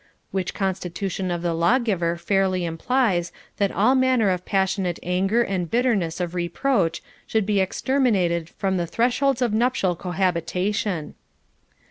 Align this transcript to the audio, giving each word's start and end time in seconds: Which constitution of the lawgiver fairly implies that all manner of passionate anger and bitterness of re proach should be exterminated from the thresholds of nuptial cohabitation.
Which 0.31 0.55
constitution 0.55 1.29
of 1.29 1.43
the 1.43 1.53
lawgiver 1.53 2.17
fairly 2.17 2.65
implies 2.65 3.31
that 3.57 3.69
all 3.71 3.93
manner 3.93 4.31
of 4.31 4.45
passionate 4.45 4.97
anger 5.03 5.43
and 5.43 5.69
bitterness 5.69 6.19
of 6.19 6.33
re 6.33 6.49
proach 6.49 7.01
should 7.27 7.45
be 7.45 7.59
exterminated 7.59 8.49
from 8.49 8.77
the 8.77 8.87
thresholds 8.87 9.43
of 9.43 9.53
nuptial 9.53 9.95
cohabitation. 9.95 11.13